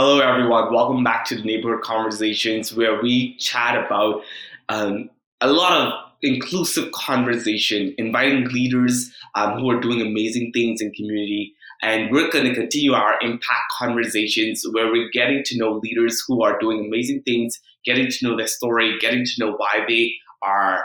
[0.00, 0.72] Hello, everyone.
[0.72, 4.22] Welcome back to the Neighborhood Conversations, where we chat about
[4.68, 10.92] um, a lot of inclusive conversation, inviting leaders um, who are doing amazing things in
[10.92, 11.52] community.
[11.82, 16.44] And we're going to continue our impact conversations where we're getting to know leaders who
[16.44, 20.84] are doing amazing things, getting to know their story, getting to know why they are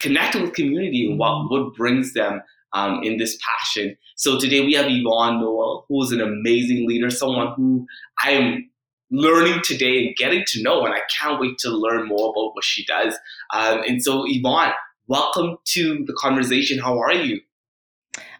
[0.00, 2.42] connecting with community and what, what brings them
[2.74, 3.96] um, in this passion.
[4.16, 7.86] So today we have Yvonne Noel, who is an amazing leader, someone who
[8.22, 8.70] I am
[9.10, 12.64] learning today and getting to know, and I can't wait to learn more about what
[12.64, 13.14] she does.
[13.54, 14.72] Um, and so, Yvonne,
[15.06, 16.78] welcome to the conversation.
[16.78, 17.40] How are you?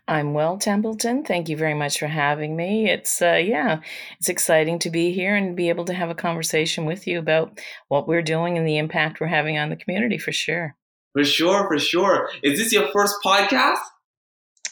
[0.07, 1.25] I'm well, Templeton.
[1.25, 2.91] Thank you very much for having me.
[2.91, 3.81] It's uh, yeah,
[4.19, 7.59] it's exciting to be here and be able to have a conversation with you about
[7.89, 10.77] what we're doing and the impact we're having on the community for sure.
[11.15, 12.29] For sure, for sure.
[12.43, 13.79] Is this your first podcast?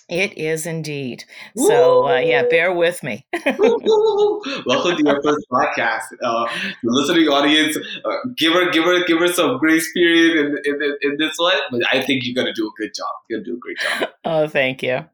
[0.08, 1.24] It is indeed.
[1.56, 3.24] So uh, yeah, bear with me.
[3.44, 6.04] Welcome to your first podcast.
[6.22, 6.46] Uh,
[6.82, 10.96] the listening audience, uh, give her, give her, give her some grace period in, in,
[11.02, 11.56] in this one.
[11.70, 13.08] But I think you're gonna do a good job.
[13.28, 14.10] You're gonna do a great job.
[14.24, 15.04] oh, thank you.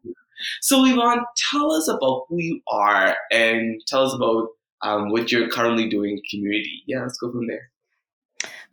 [0.61, 4.49] So Yvonne, tell us about who you are and tell us about
[4.83, 6.83] um, what you're currently doing in community.
[6.87, 7.71] Yeah, let's go from there.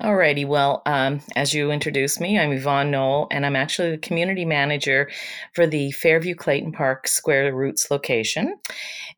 [0.03, 4.43] Alrighty, well, um, as you introduced me, I'm Yvonne Noel, and I'm actually the community
[4.43, 5.09] manager
[5.53, 8.57] for the Fairview Clayton Park Square Roots location.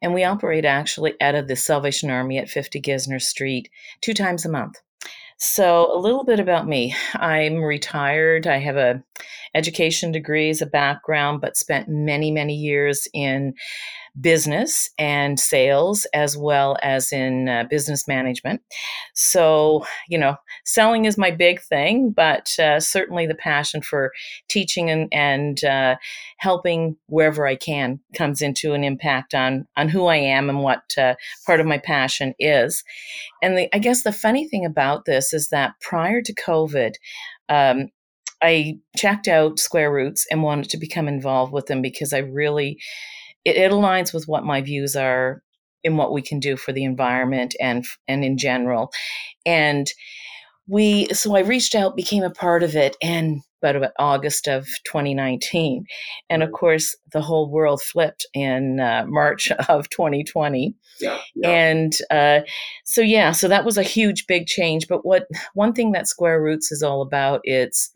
[0.04, 3.70] And we operate actually out of the Salvation Army at 50 Gesner Street
[4.02, 4.76] two times a month.
[5.40, 6.96] So, a little bit about me.
[7.16, 8.46] I'm retired.
[8.46, 9.04] I have a
[9.56, 13.56] education degree as a background, but spent many, many years in
[14.20, 18.62] business and sales as well as in uh, business management.
[19.14, 24.12] So, you know, selling is my big thing, but uh, certainly the passion for
[24.50, 25.96] teaching and, and uh,
[26.38, 30.98] helping wherever I can comes into an impact on, on who I am and what
[30.98, 32.84] uh, part of my passion is.
[33.42, 36.94] And the, I guess the funny thing about this is that prior to COVID,
[37.50, 37.90] um,
[38.42, 42.80] I checked out Square Roots and wanted to become involved with them because I really
[43.48, 45.42] it, it aligns with what my views are
[45.84, 48.92] in what we can do for the environment and and in general.
[49.46, 49.88] And
[50.68, 54.68] we so I reached out, became a part of it, and about, about August of
[54.86, 55.86] 2019,
[56.30, 60.76] and of course the whole world flipped in uh, March of 2020.
[61.00, 61.50] Yeah, yeah.
[61.50, 62.42] And uh,
[62.84, 64.88] so yeah, so that was a huge big change.
[64.90, 67.94] But what one thing that Square Roots is all about, it's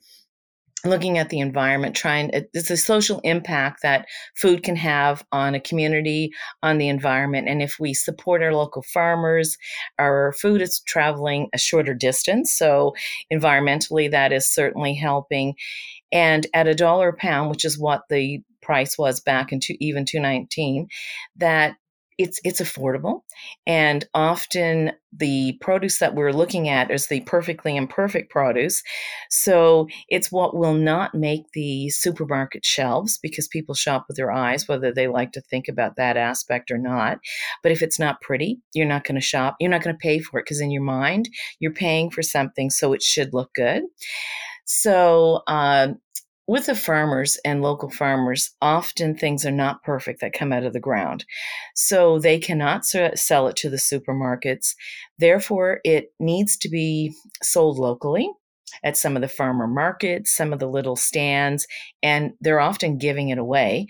[0.86, 5.59] looking at the environment trying it's a social impact that food can have on a
[5.59, 6.31] community
[6.64, 7.47] on the environment.
[7.47, 9.58] And if we support our local farmers
[10.00, 12.52] our food is traveling a shorter distance.
[12.52, 12.94] So
[13.31, 15.56] environmentally that is certainly helping.
[16.12, 19.75] And at a dollar a pound which is what the price was back in two,
[19.80, 20.88] even 219
[21.38, 21.75] that
[22.18, 23.22] it's it's affordable
[23.66, 28.84] and often the produce that we're looking at is the perfectly imperfect produce
[29.30, 34.68] so it's what will not make the supermarket shelves because people shop with their eyes
[34.68, 37.20] whether they like to think about that aspect or not
[37.64, 40.20] but if it's not pretty you're not going to shop you're not going to pay
[40.20, 41.30] for it because in your mind
[41.60, 43.84] you're paying for something so it should look good.
[44.66, 45.98] So um,
[46.51, 50.73] with the farmers and local farmers, often things are not perfect that come out of
[50.73, 51.23] the ground.
[51.75, 54.75] So they cannot sell it to the supermarkets.
[55.17, 58.29] Therefore, it needs to be sold locally
[58.84, 61.66] at some of the farmer markets, some of the little stands,
[62.03, 63.88] and they're often giving it away.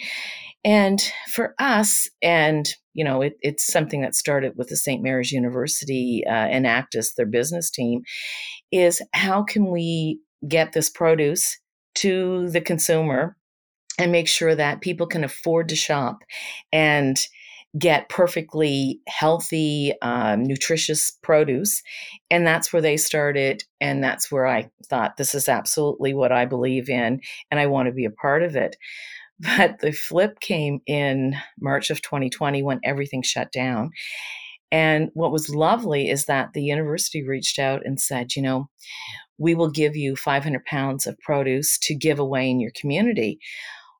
[0.63, 1.01] And
[1.33, 5.01] for us, and you know, it, it's something that started with the St.
[5.01, 8.03] Mary's University uh, Enactus, their business team,
[8.71, 11.57] is how can we get this produce
[11.95, 13.35] to the consumer
[13.97, 16.23] and make sure that people can afford to shop
[16.71, 17.27] and
[17.77, 21.81] get perfectly healthy, um, nutritious produce.
[22.29, 23.63] And that's where they started.
[23.79, 27.87] And that's where I thought, this is absolutely what I believe in, and I want
[27.87, 28.75] to be a part of it.
[29.57, 33.89] But the flip came in March of 2020 when everything shut down.
[34.71, 38.69] And what was lovely is that the university reached out and said, you know,
[39.41, 43.39] we will give you 500 pounds of produce to give away in your community.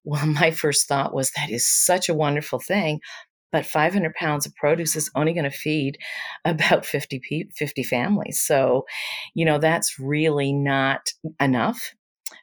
[0.03, 2.99] Well, my first thought was that is such a wonderful thing,
[3.51, 5.97] but 500 pounds of produce is only going to feed
[6.45, 8.39] about 50 50 families.
[8.39, 8.85] So,
[9.33, 11.95] you know, that's really not enough.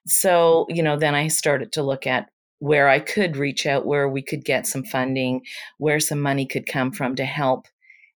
[0.07, 2.29] So, you know, then I started to look at
[2.59, 5.43] where I could reach out, where we could get some funding,
[5.79, 7.67] where some money could come from to help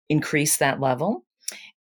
[0.08, 1.24] increase that level.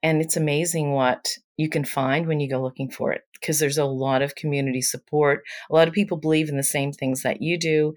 [0.03, 3.77] And it's amazing what you can find when you go looking for it because there's
[3.77, 5.43] a lot of community support.
[5.69, 7.93] A lot of people believe in the same things that you do.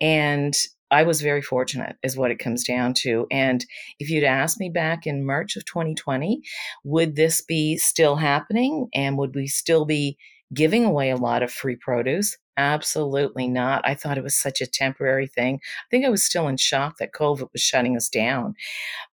[0.00, 0.54] And
[0.90, 3.26] I was very fortunate, is what it comes down to.
[3.30, 3.64] And
[3.98, 6.40] if you'd asked me back in March of 2020,
[6.84, 10.16] would this be still happening and would we still be
[10.54, 12.36] giving away a lot of free produce?
[12.56, 13.82] Absolutely not.
[13.84, 15.58] I thought it was such a temporary thing.
[15.62, 18.54] I think I was still in shock that COVID was shutting us down.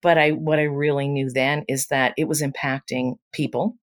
[0.02, 3.78] But I what I really knew then is that it was impacting people.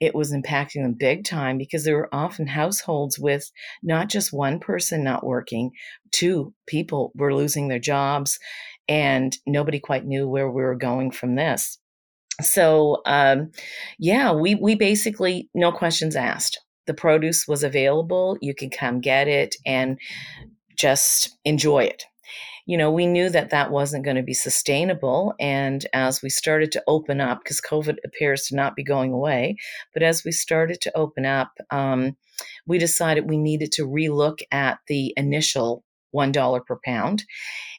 [0.00, 3.50] It was impacting them big time because there were often households with
[3.82, 5.70] not just one person not working,
[6.12, 8.38] two people were losing their jobs,
[8.88, 11.78] and nobody quite knew where we were going from this.
[12.42, 13.50] So, um,
[13.98, 18.36] yeah, we we basically no questions asked the produce was available.
[18.40, 19.98] You could come get it and
[20.76, 22.04] just enjoy it.
[22.66, 25.34] You know, we knew that that wasn't going to be sustainable.
[25.38, 29.56] And as we started to open up, because COVID appears to not be going away,
[29.94, 32.16] but as we started to open up, um,
[32.66, 37.24] we decided we needed to relook at the initial $1 per pound.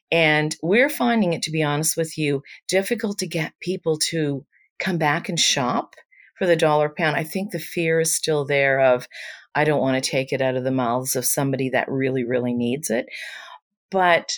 [0.10, 4.46] And we're finding it, to be honest with you, difficult to get people to
[4.80, 5.96] come back and shop
[6.38, 7.16] for the dollar pound.
[7.16, 9.08] I think the fear is still there of
[9.56, 12.54] I don't want to take it out of the mouths of somebody that really, really
[12.54, 13.08] needs it.
[13.90, 14.38] But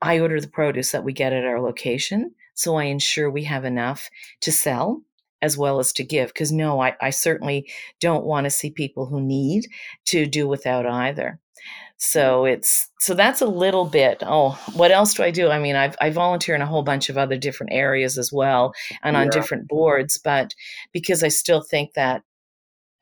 [0.00, 2.34] I order the produce that we get at our location.
[2.54, 4.08] So I ensure we have enough
[4.42, 5.02] to sell
[5.40, 6.28] as well as to give.
[6.28, 7.68] Because no, I, I certainly
[8.00, 9.66] don't want to see people who need
[10.06, 11.40] to do without either.
[12.04, 14.24] So it's so that's a little bit.
[14.26, 15.50] Oh, what else do I do?
[15.50, 18.74] I mean, I've I volunteer in a whole bunch of other different areas as well
[19.04, 20.52] and on different boards, but
[20.92, 22.22] because I still think that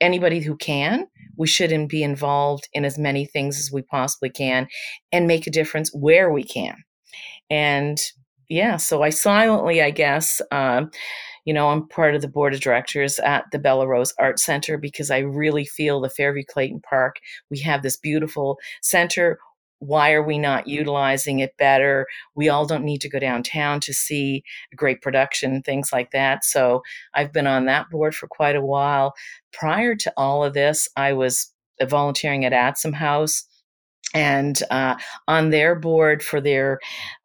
[0.03, 1.07] anybody who can,
[1.39, 4.69] we shouldn't be involved in as many things as we possibly can
[5.13, 6.77] and make a difference where we can.
[7.49, 7.99] And
[8.51, 10.91] yeah, so I silently, I guess, um,
[11.45, 14.79] you know, I'm part of the board of directors at the Bella Rose Art Center
[14.79, 17.21] because I really feel the Fairview Clayton Park,
[17.51, 19.39] we have this beautiful center.
[19.79, 22.07] Why are we not utilizing it better?
[22.35, 26.45] We all don't need to go downtown to see a great production, things like that.
[26.45, 26.83] So
[27.15, 29.15] I've been on that board for quite a while.
[29.53, 31.53] Prior to all of this, I was
[31.83, 33.45] volunteering at Adsum House
[34.15, 34.97] and uh,
[35.29, 36.81] on their board for their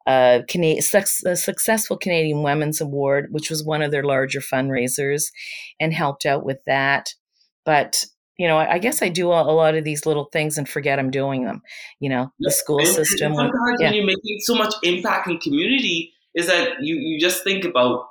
[0.06, 5.24] uh, Canadian, su- successful Canadian Women's Award, which was one of their larger fundraisers,
[5.80, 7.14] and helped out with that.
[7.64, 8.04] But
[8.38, 10.68] you know, I, I guess I do a, a, lot of these little things and
[10.68, 11.62] forget I'm doing them.
[12.00, 13.32] You know, the school and, system.
[13.32, 13.86] And sometimes yeah.
[13.86, 18.06] when you're making so much impact in community, is that you you just think about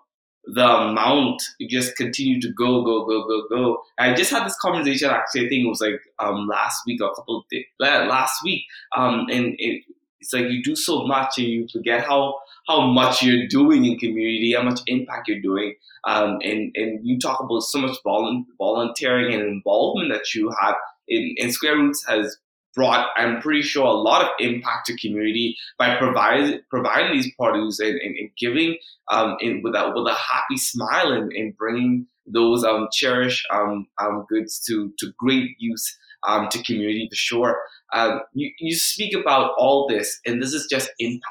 [0.47, 3.83] the amount just continue to go, go, go, go, go.
[3.97, 5.45] I just had this conversation actually.
[5.45, 8.63] I think it was like um, last week or a couple of days last week,
[8.95, 9.83] um, and it,
[10.19, 12.35] it's like you do so much and you forget how
[12.67, 15.75] how much you're doing in community, how much impact you're doing,
[16.05, 20.75] um, and and you talk about so much volunteering and involvement that you have.
[21.07, 22.37] In, in Square Roots has
[22.75, 27.79] brought, I'm pretty sure, a lot of impact to community by providing providing these produce
[27.79, 28.77] and, and, and giving
[29.09, 33.87] um, in, with a with a happy smile and, and bringing those um, cherished um,
[34.01, 37.61] um, goods to to great use um, to community for sure.
[37.93, 41.23] Um, you you speak about all this, and this is just impact.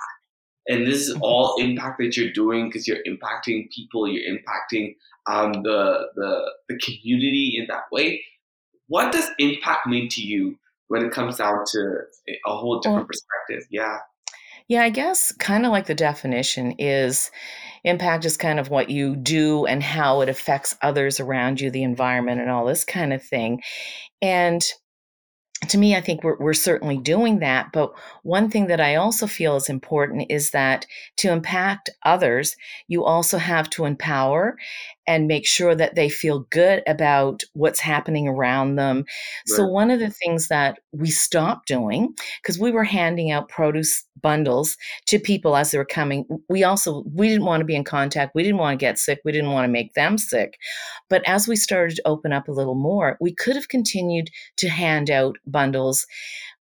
[0.66, 1.22] And this is mm-hmm.
[1.22, 4.96] all impact that you're doing because you're impacting people, you're impacting
[5.26, 8.22] um, the, the the community in that way.
[8.86, 11.78] What does impact mean to you when it comes down to
[12.46, 13.68] a whole different well, perspective.
[13.70, 13.98] Yeah.
[14.66, 17.30] Yeah, I guess kind of like the definition is
[17.84, 21.82] impact is kind of what you do and how it affects others around you, the
[21.82, 23.60] environment, and all this kind of thing.
[24.22, 24.64] And
[25.68, 27.72] to me, I think we're, we're certainly doing that.
[27.72, 30.86] But one thing that I also feel is important is that
[31.18, 32.56] to impact others,
[32.88, 34.56] you also have to empower
[35.06, 38.98] and make sure that they feel good about what's happening around them.
[38.98, 39.06] Right.
[39.46, 44.04] So, one of the things that we stopped doing, because we were handing out produce
[44.22, 47.84] bundles to people as they were coming, we also we didn't want to be in
[47.84, 48.34] contact.
[48.34, 49.20] We didn't want to get sick.
[49.24, 50.58] We didn't want to make them sick.
[51.08, 54.68] But as we started to open up a little more, we could have continued to
[54.68, 56.06] hand out bundles.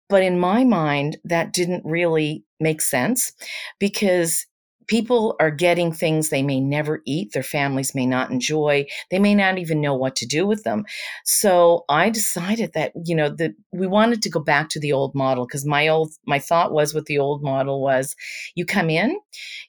[0.08, 3.32] But in my mind, that didn't really make sense
[3.78, 4.46] because
[4.86, 9.34] people are getting things they may never eat, their families may not enjoy, they may
[9.34, 10.84] not even know what to do with them.
[11.24, 15.14] So I decided that, you know, that we wanted to go back to the old
[15.14, 18.14] model because my old my thought was with the old model was
[18.54, 19.18] you come in,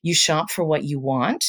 [0.03, 1.43] you shop for what you want,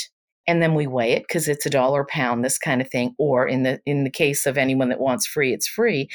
[0.46, 3.14] and then we weigh it because it's a dollar a pound, this kind of thing.
[3.18, 6.08] Or in the in the case of anyone that wants free, it's free.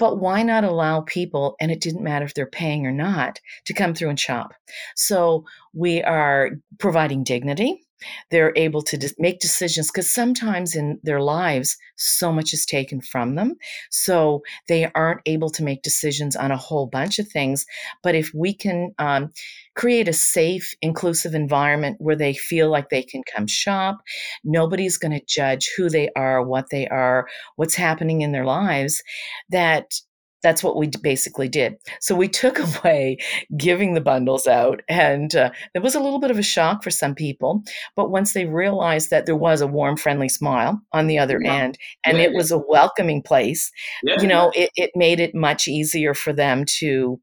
[0.00, 3.74] But why not allow people, and it didn't matter if they're paying or not, to
[3.74, 4.54] come through and shop?
[4.96, 7.86] So we are providing dignity.
[8.30, 13.34] They're able to make decisions because sometimes in their lives, so much is taken from
[13.34, 13.56] them.
[13.90, 17.66] So they aren't able to make decisions on a whole bunch of things.
[18.02, 19.32] But if we can um,
[19.80, 23.96] create a safe, inclusive environment where they feel like they can come shop.
[24.44, 29.02] Nobody's going to judge who they are, what they are, what's happening in their lives.
[29.48, 29.94] That
[30.42, 31.76] that's what we basically did.
[32.00, 33.16] So we took away
[33.56, 36.90] giving the bundles out, and uh, it was a little bit of a shock for
[36.90, 37.62] some people.
[37.96, 41.54] But once they realized that there was a warm, friendly smile on the other yeah.
[41.54, 42.36] end, and yeah, it yeah.
[42.36, 43.70] was a welcoming place,
[44.02, 47.18] you know, it, it made it much easier for them to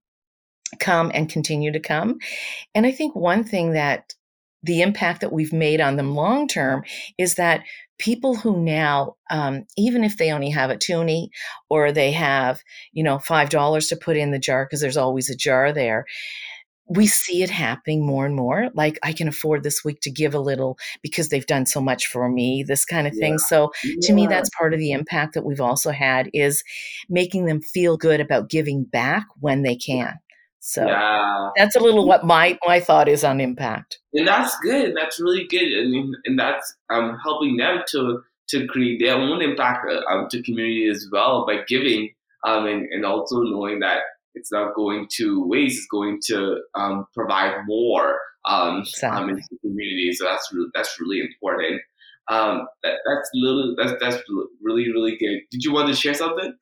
[0.80, 2.18] come and continue to come.
[2.76, 4.14] And I think one thing that
[4.64, 6.84] the impact that we've made on them long term
[7.18, 7.64] is that
[8.00, 11.30] people who now um, even if they only have a toonie
[11.70, 15.30] or they have you know five dollars to put in the jar because there's always
[15.30, 16.06] a jar there
[16.90, 18.70] we see it happening more and more.
[18.74, 22.08] Like i can afford this week to give a little because they've done so much
[22.08, 23.20] for me this kind of yeah.
[23.20, 23.38] thing.
[23.40, 23.72] So
[24.04, 26.64] to me that's part of the impact that we've also had is
[27.10, 30.16] making them feel good about giving back when they can
[30.60, 31.50] so yeah.
[31.56, 34.00] that's a little what my my thought is on impact.
[34.14, 34.96] And that's good.
[34.96, 35.68] That's really good.
[35.72, 40.42] And and that's um helping them to to create their own impact uh, um, to
[40.44, 42.10] community as well by giving
[42.46, 44.02] um and, and also knowing that
[44.34, 45.80] it's not going to waste.
[45.80, 49.24] It's going to um, provide more um, exactly.
[49.24, 50.12] um into the community.
[50.14, 51.82] So that's really that's really important.
[52.30, 53.76] Um, that, that's little.
[53.78, 54.24] That's that's
[54.62, 55.40] really really good.
[55.52, 56.54] Did you want to share something?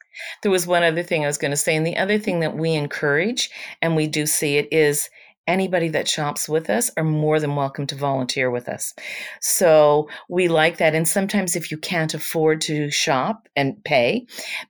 [0.44, 2.56] There was one other thing I was going to say, and the other thing that
[2.56, 3.50] we encourage,
[3.82, 5.10] and we do see it, is
[5.48, 8.94] anybody that shops with us are more than welcome to volunteer with us.
[9.42, 10.96] So we like that.
[10.96, 14.28] And sometimes, if you can't afford to shop and pay,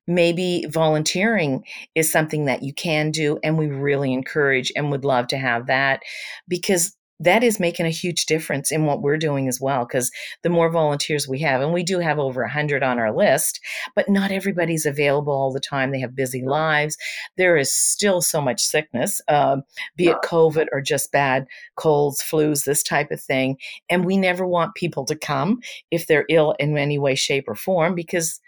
[0.08, 3.40] maybe volunteering is something that you can do.
[3.44, 6.02] And we really encourage and would love to have that
[6.48, 10.12] because that is making a huge difference in what we're doing as well because
[10.44, 13.60] the more volunteers we have and we do have over 100 on our list
[13.96, 15.92] but not everybody's available all the time.
[15.92, 16.98] They have busy lives.
[17.38, 19.58] There is still so much sickness uh,
[19.96, 23.58] be it covid or just bad colds flus this type of thing
[23.90, 25.60] and we never want people to come
[25.92, 28.40] if they're ill in any way shape or form because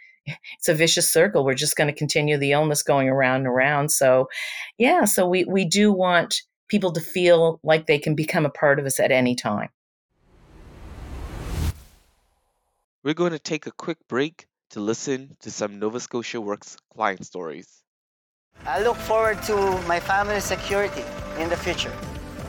[0.57, 1.45] it's a vicious circle.
[1.45, 3.89] We're just going to continue the illness going around and around.
[3.89, 4.27] So
[4.77, 8.79] yeah so we we do want people to feel like they can become a part
[8.79, 9.69] of us at any time.
[13.03, 17.25] We're going to take a quick break to listen to some Nova Scotia Works client
[17.25, 17.83] stories.
[18.65, 19.55] I look forward to
[19.87, 21.03] my family's security
[21.37, 21.93] in the future.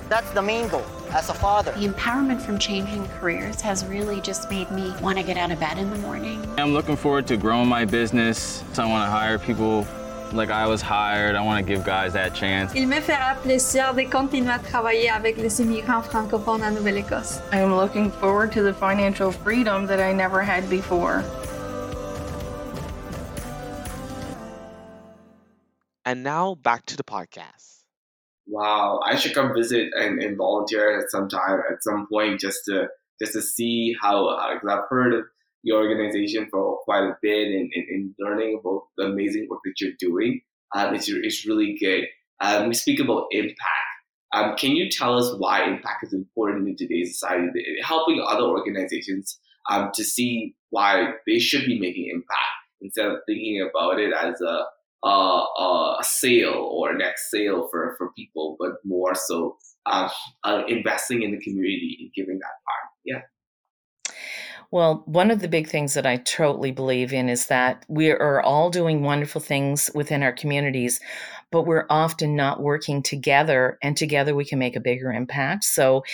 [0.08, 1.72] That's the main goal as a father.
[1.72, 5.60] The empowerment from changing careers has really just made me want to get out of
[5.60, 6.42] bed in the morning.
[6.58, 8.64] I'm looking forward to growing my business.
[8.72, 9.86] So I want to hire people
[10.32, 11.36] like I was hired.
[11.36, 12.74] I want to give guys that chance.
[12.74, 17.40] Il me fera plaisir de continuer à travailler avec les immigrants francophones en Nouvelle-Écosse.
[17.52, 21.24] I am looking forward to the financial freedom that I never had before.
[26.04, 27.84] And now back to the podcast.
[28.46, 32.60] Wow, I should come visit and, and volunteer at some time at some point just
[32.66, 32.88] to
[33.20, 35.24] just to see how because I've heard of
[35.64, 39.80] the organization for quite a bit and, and, and learning about the amazing work that
[39.80, 40.40] you're doing.
[40.74, 42.04] Um, it's, it's really good.
[42.40, 43.56] Um, we speak about impact.
[44.34, 49.38] Um, can you tell us why impact is important in today's society, helping other organizations
[49.70, 52.38] um, to see why they should be making impact
[52.80, 54.64] instead of thinking about it as a
[55.04, 60.10] a, a sale or next sale for, for people, but more so um,
[60.44, 62.92] uh, investing in the community and giving that part.
[63.04, 63.20] Yeah.
[64.70, 68.42] Well, one of the big things that I totally believe in is that we are
[68.42, 71.00] all doing wonderful things within our communities,
[71.50, 75.64] but we're often not working together, and together we can make a bigger impact.
[75.64, 76.04] So,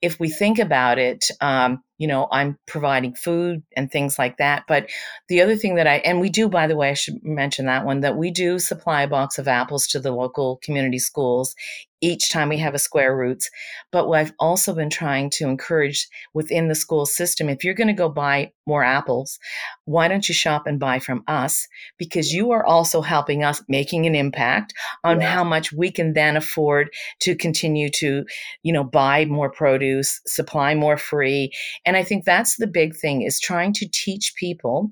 [0.00, 4.64] if we think about it, um, you know, I'm providing food and things like that.
[4.66, 4.90] But
[5.28, 7.84] the other thing that I, and we do, by the way, I should mention that
[7.86, 11.54] one, that we do supply a box of apples to the local community schools
[12.02, 13.48] each time we have a square roots.
[13.92, 17.86] But what I've also been trying to encourage within the school system, if you're going
[17.86, 19.38] to go buy more apples,
[19.84, 21.66] why don't you shop and buy from us?
[21.96, 25.32] Because you are also helping us making an impact on yeah.
[25.32, 28.24] how much we can then afford to continue to,
[28.62, 31.50] you know, buy more produce, supply more free.
[31.84, 34.90] And I think that's the big thing is trying to teach people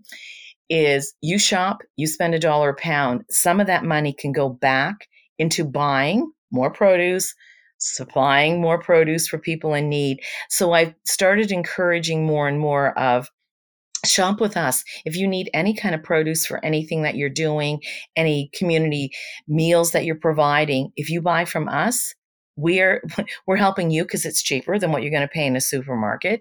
[0.69, 3.25] is you shop, you spend a dollar a pound.
[3.29, 7.35] Some of that money can go back into buying more produce,
[7.79, 10.21] supplying more produce for people in need.
[10.49, 13.29] So I started encouraging more and more of
[14.05, 17.81] shop with us if you need any kind of produce for anything that you're doing
[18.17, 19.11] any community
[19.47, 22.15] meals that you're providing if you buy from us
[22.57, 23.03] we're
[23.47, 26.41] we're helping you because it's cheaper than what you're going to pay in a supermarket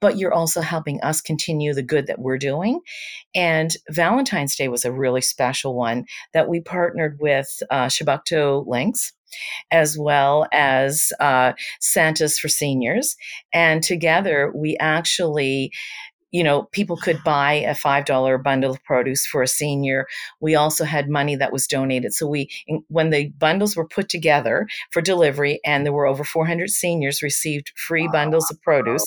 [0.00, 2.80] but you're also helping us continue the good that we're doing
[3.34, 9.12] and valentine's day was a really special one that we partnered with uh, Chebucto Links
[9.70, 13.16] as well as uh, Santa's for Seniors.
[13.52, 15.72] And together we actually
[16.34, 20.08] you know, people could buy a $5 bundle of produce for a senior.
[20.40, 22.12] We also had money that was donated.
[22.12, 22.50] So we,
[22.88, 27.70] when the bundles were put together for delivery and there were over 400 seniors received
[27.76, 29.04] free bundles of produce,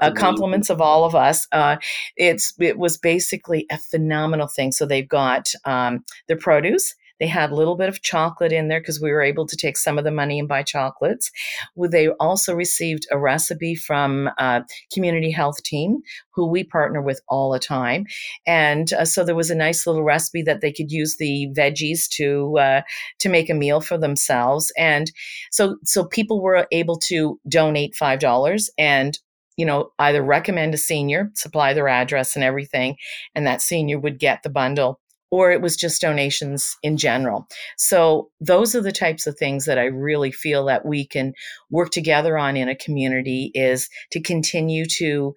[0.00, 1.76] uh, compliments of all of us, uh,
[2.16, 4.70] it's, it was basically a phenomenal thing.
[4.70, 8.80] So they've got um, their produce, they had a little bit of chocolate in there
[8.80, 11.30] because we were able to take some of the money and buy chocolates.
[11.76, 15.98] They also received a recipe from a Community Health Team,
[16.34, 18.06] who we partner with all the time.
[18.46, 22.08] And uh, so there was a nice little recipe that they could use the veggies
[22.12, 22.82] to uh,
[23.18, 24.72] to make a meal for themselves.
[24.78, 25.12] And
[25.50, 29.18] so so people were able to donate five dollars and
[29.56, 32.96] you know, either recommend a senior, supply their address and everything,
[33.34, 34.99] and that senior would get the bundle
[35.30, 37.46] or it was just donations in general.
[37.76, 41.32] So those are the types of things that I really feel that we can
[41.70, 45.34] work together on in a community is to continue to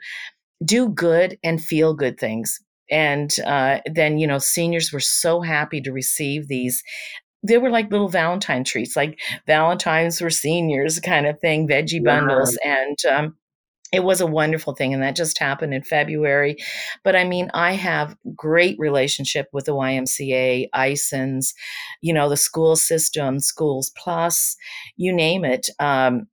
[0.64, 2.60] do good and feel good things.
[2.90, 6.84] And uh, then, you know, seniors were so happy to receive these
[7.46, 12.58] they were like little Valentine treats, like Valentine's for seniors kind of thing, veggie bundles.
[12.64, 13.36] And um,
[13.94, 16.58] it was a wonderful thing and that just happened in february.
[17.04, 21.54] But i mean i have great relationship with the ymca ISANS
[22.02, 24.58] you know the school system schools plus
[24.98, 26.28] you name it um,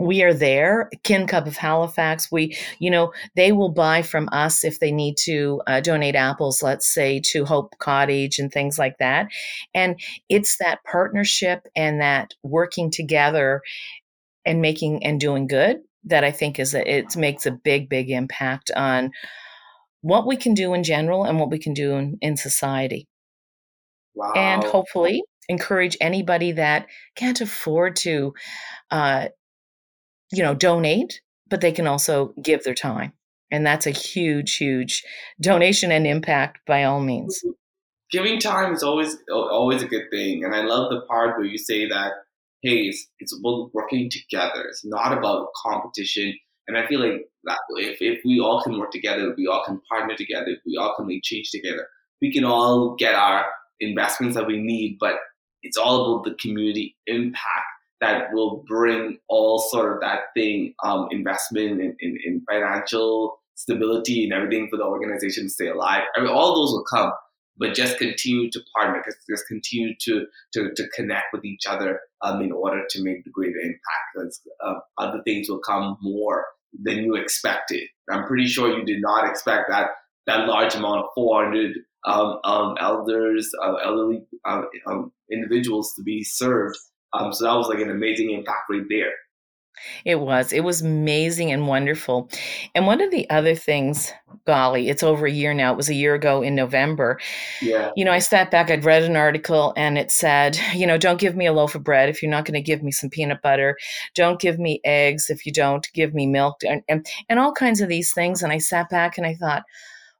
[0.00, 2.30] we are there Kin Club of halifax.
[2.32, 6.62] We you know they will buy from us if they need to uh, donate apples
[6.62, 9.28] let's say to hope cottage and things like that.
[9.74, 13.62] And it's that partnership and that working together
[14.44, 18.10] and making and doing good that I think is that it makes a big, big
[18.10, 19.10] impact on
[20.02, 23.08] what we can do in general and what we can do in, in society.
[24.14, 24.32] Wow.
[24.36, 26.86] And hopefully encourage anybody that
[27.16, 28.34] can't afford to,
[28.90, 29.28] uh,
[30.32, 33.12] you know, donate, but they can also give their time.
[33.50, 35.04] And that's a huge, huge
[35.40, 37.42] donation and impact by all means.
[38.10, 41.58] Giving time is always always a good thing, and I love the part where you
[41.58, 42.12] say that
[42.64, 44.64] hey, it's, it's about working together.
[44.68, 46.34] It's not about competition.
[46.66, 49.62] And I feel like that if, if we all can work together, if we all
[49.64, 51.86] can partner together, if we all can make change together,
[52.22, 53.44] we can all get our
[53.80, 54.96] investments that we need.
[54.98, 55.16] But
[55.62, 57.66] it's all about the community impact
[58.00, 64.24] that will bring all sort of that thing, um, investment in, in, in financial stability
[64.24, 66.02] and everything for the organization to stay alive.
[66.16, 67.12] I mean, all those will come
[67.58, 72.42] but just continue to partner, just continue to, to, to connect with each other um,
[72.42, 74.38] in order to make the greater impact.
[74.64, 76.46] Uh, other things will come more
[76.82, 77.82] than you expected.
[78.10, 79.90] I'm pretty sure you did not expect that
[80.26, 86.22] that large amount of 400 um, um, elders, uh, elderly uh, um, individuals to be
[86.24, 86.76] served.
[87.12, 89.12] Um, so that was like an amazing impact right there.
[90.04, 90.52] It was.
[90.52, 92.30] It was amazing and wonderful.
[92.74, 94.12] And one of the other things,
[94.46, 95.72] golly, it's over a year now.
[95.72, 97.20] It was a year ago in November.
[97.60, 97.90] Yeah.
[97.96, 101.20] You know, I sat back, I'd read an article and it said, you know, don't
[101.20, 103.42] give me a loaf of bread if you're not going to give me some peanut
[103.42, 103.76] butter.
[104.14, 107.80] Don't give me eggs if you don't give me milk and, and, and all kinds
[107.80, 108.42] of these things.
[108.42, 109.64] And I sat back and I thought,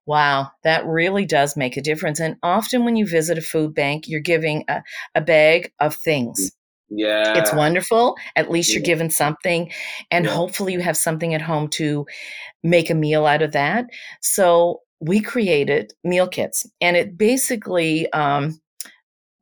[0.07, 2.21] Wow, that really does make a difference.
[2.21, 4.83] And often when you visit a food bank, you're giving a,
[5.15, 6.53] a bag of things.
[6.97, 7.39] Yeah.
[7.39, 8.17] It's wonderful.
[8.37, 8.87] At least you're Yeah.
[8.87, 9.71] given something.
[10.11, 10.33] And Yeah.
[10.33, 12.07] hopefully you have something at home to
[12.63, 13.87] make a meal out of that.
[14.23, 16.67] So we created meal kits.
[16.81, 18.61] And it basically um,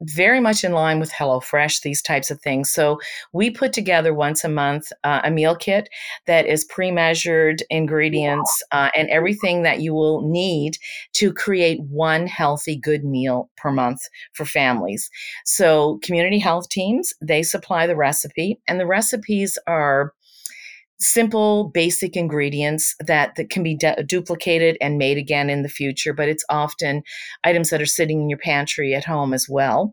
[0.04, 2.72] very much in line with HelloFresh, these types of things.
[2.72, 3.00] So
[3.32, 5.88] we put together once a month uh, a meal kit
[6.26, 10.78] that is pre measured ingredients uh, and everything that you will need
[11.14, 14.00] to create one healthy, good meal per month
[14.32, 15.10] for families.
[15.44, 20.12] So community health teams, they supply the recipe, and the recipes are
[21.02, 26.12] simple basic ingredients that, that can be de- duplicated and made again in the future
[26.12, 27.02] but it's often
[27.44, 29.92] items that are sitting in your pantry at home as well.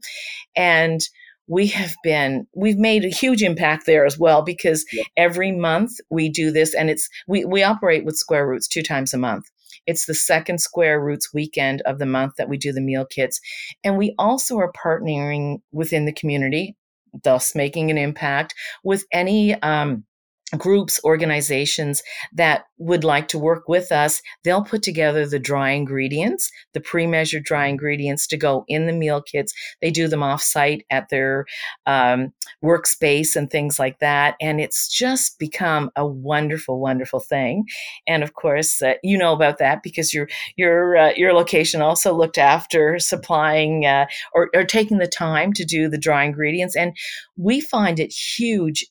[0.55, 1.01] And
[1.47, 5.03] we have been we've made a huge impact there as well because Yeah.
[5.17, 9.13] every month we do this and it's we, we operate with square roots two times
[9.13, 9.45] a month.
[9.87, 13.39] It's the second square roots weekend of the month that we do the meal kits.
[13.83, 16.75] And we also are partnering within the community
[17.23, 20.03] thus making an impact with any um,
[20.57, 22.01] groups, organizations
[22.33, 27.05] that would like to work with us, they'll put together the dry ingredients, the pre
[27.05, 29.53] measured dry ingredients to go in the meal kits.
[29.81, 31.45] They do them off site at their
[31.85, 32.33] um,
[32.63, 34.35] workspace and things like that.
[34.41, 37.65] And it's just become a wonderful, wonderful thing.
[38.07, 42.13] And of course, uh, you know about that because your your uh, your location also
[42.13, 46.75] looked after supplying uh, or, or taking the time to do the dry ingredients.
[46.75, 46.95] And
[47.37, 48.85] we find it huge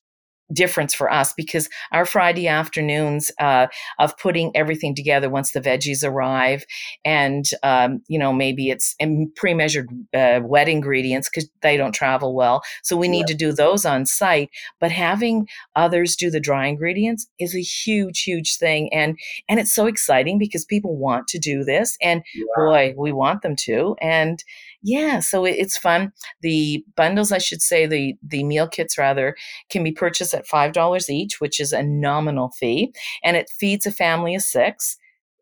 [0.52, 3.66] difference for us because our Friday afternoons uh,
[3.98, 6.64] of putting everything together once the veggies arrive,
[7.04, 8.96] and um, you know maybe it's
[9.36, 13.34] pre-measured uh, wet ingredients because they don't travel well, so we need yeah.
[13.34, 14.50] to do those on site.
[14.80, 19.74] But having others do the dry ingredients is a huge, huge thing, and and it's
[19.74, 22.44] so exciting because people want to do this, and yeah.
[22.56, 24.42] boy, we want them to, and
[24.88, 26.12] yeah, so it, it's fun.
[26.40, 29.36] The bundles, I should say, the the meal kits rather,
[29.70, 33.86] can be purchased at five dollars each, which is a nominal fee, and it feeds
[33.86, 34.96] a family of six,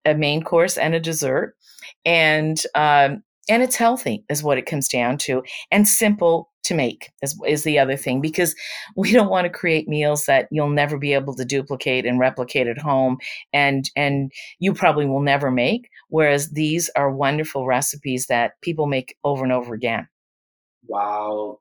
[0.05, 1.55] a main course and a dessert,
[2.05, 7.11] and um, and it's healthy is what it comes down to, and simple to make
[7.23, 8.55] is, is the other thing because
[8.97, 12.67] we don't want to create meals that you'll never be able to duplicate and replicate
[12.67, 13.19] at home
[13.53, 19.17] and and you probably will never make whereas these are wonderful recipes that people make
[19.25, 20.09] over and over again.
[20.87, 21.61] Wow.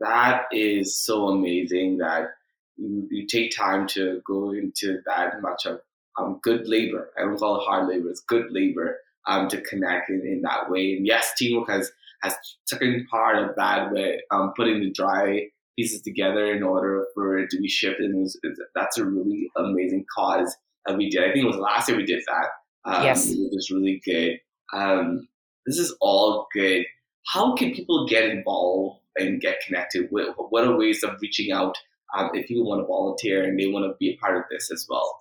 [0.00, 2.30] That is so amazing that
[2.76, 5.80] you, you take time to go into that much of
[6.18, 7.10] um, good labor.
[7.18, 10.70] I don't call it hard labor it's good labor um, to connect in, in that
[10.70, 11.90] way and yes teamwork has
[12.22, 12.34] has
[12.66, 17.50] taken part of that with um, putting the dry pieces together in order for it
[17.50, 18.00] to be shipped.
[18.00, 20.56] And it was, it, that's a really amazing cause
[20.86, 21.22] that we did.
[21.22, 22.90] I think it was last year we did that.
[22.90, 23.30] Um, yes.
[23.30, 24.38] It was really good.
[24.72, 25.28] Um,
[25.66, 26.84] this is all good.
[27.26, 30.08] How can people get involved and get connected?
[30.10, 31.76] What, what are ways of reaching out
[32.16, 34.70] um, if you want to volunteer and they want to be a part of this
[34.70, 35.18] as well?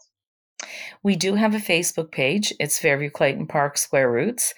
[1.03, 2.53] We do have a Facebook page.
[2.59, 4.53] It's Fairview Clayton Park Square Roots.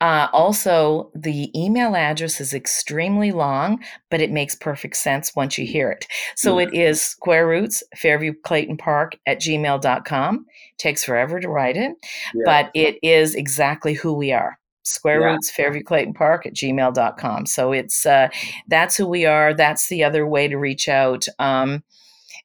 [0.00, 5.66] Uh, also, the email address is extremely long, but it makes perfect sense once you
[5.66, 6.06] hear it.
[6.36, 10.46] So it is Square Roots, Fairview Clayton Park at gmail.com.
[10.78, 11.92] Takes forever to write it,
[12.34, 12.42] yeah.
[12.44, 15.28] but it is exactly who we are square yeah.
[15.28, 18.28] roots fairview clayton park at gmail.com so it's uh,
[18.68, 21.82] that's who we are that's the other way to reach out um,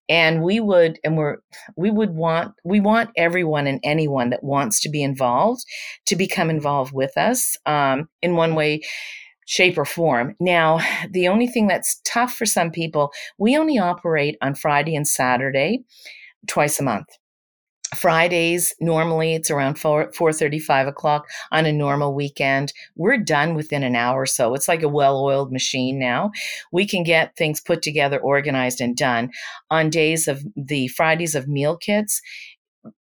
[0.09, 1.37] and we would and we're
[1.77, 5.63] we would want we want everyone and anyone that wants to be involved
[6.07, 8.81] to become involved with us um, in one way
[9.45, 10.35] shape or form.
[10.39, 10.79] Now
[11.11, 15.83] the only thing that's tough for some people we only operate on friday and saturday
[16.47, 17.07] twice a month
[17.95, 22.71] Fridays, normally it's around 4, 4.30, 5 o'clock on a normal weekend.
[22.95, 24.53] We're done within an hour or so.
[24.53, 26.31] It's like a well-oiled machine now.
[26.71, 29.31] We can get things put together, organized, and done.
[29.71, 32.21] On days of the Fridays of meal kits,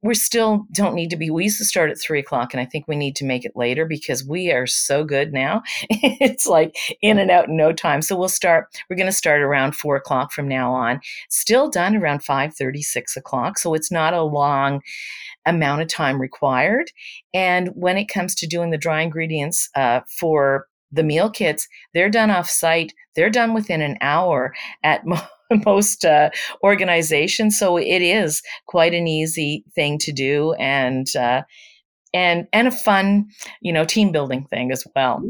[0.02, 2.64] we still don't need to be we used to start at three o'clock and i
[2.64, 5.62] think we need to make it later because we are so good now.
[6.20, 8.02] It's like in and out in no time.
[8.02, 11.00] So we'll start we're going to start around four o'clock from now on.
[11.28, 14.80] Still done around five thirty, six o'clock so it's not a long
[15.46, 16.90] amount of time required.
[17.32, 22.08] And when it comes to doing the dry ingredients uh, for the meal kits they're
[22.08, 25.02] done off site they're done within an hour at
[25.66, 26.30] most uh,
[26.62, 27.58] organizations.
[27.58, 31.42] So it is quite an easy thing to do, and uh,
[32.12, 33.28] and and a fun,
[33.60, 35.22] you know, team building thing as well.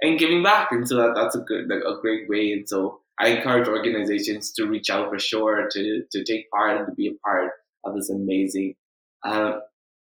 [0.00, 2.52] And giving back, and so that, that's a good, like, a great way.
[2.52, 6.86] And so I encourage organizations to reach out for sure to to take part and
[6.86, 7.52] to be a part
[7.84, 8.74] of this amazing.
[9.24, 9.60] Um,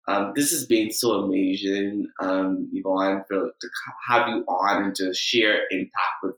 [0.08, 3.70] um, this has been so amazing, um, Yvonne, for, to
[4.10, 6.36] have you on and to share impact with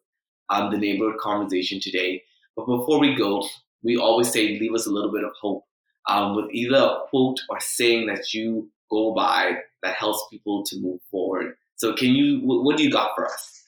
[0.50, 2.22] um, the neighborhood conversation today.
[2.56, 3.48] But before we go,
[3.84, 5.64] we always say leave us a little bit of hope
[6.08, 10.80] um, with either a quote or saying that you go by that helps people to
[10.80, 11.56] move forward.
[11.76, 13.64] So, can you, what do you got for us?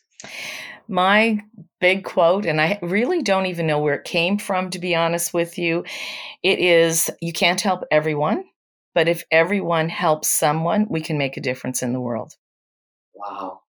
[0.88, 1.40] My
[1.82, 5.34] big quote, and I really don't even know where it came from, to be honest
[5.34, 5.84] with you.
[6.44, 8.46] It is You can't help everyone,
[8.94, 12.36] but if everyone helps someone, we can make a difference in the world.
[13.16, 13.62] Wow.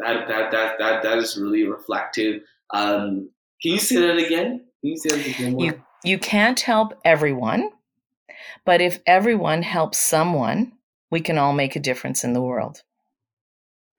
[0.00, 2.42] That, that, that, that, that is really reflective.
[2.74, 3.30] Um,
[3.62, 4.64] can you say that again?
[4.80, 5.58] Can you say that again?
[5.58, 7.70] You, you can't help everyone,
[8.64, 10.72] but if everyone helps someone,
[11.10, 12.82] we can all make a difference in the world.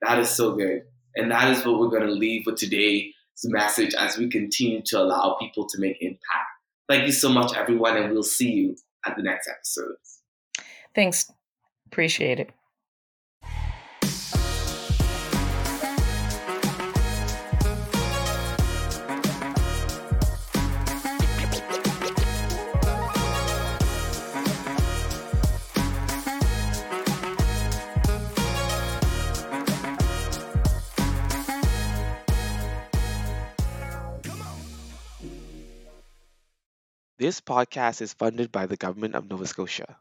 [0.02, 0.82] That is so good.
[1.16, 3.12] And that is what we're going to leave with today's
[3.44, 6.22] message as we continue to allow people to make impact.
[6.88, 9.96] Thank you so much, everyone, and we'll see you at the next episode.
[10.94, 11.30] Thanks.
[11.86, 12.50] Appreciate it.
[37.18, 39.98] This podcast is funded by the Government of Nova Scotia.